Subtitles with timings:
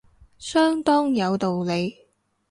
[0.39, 2.07] 相當有道理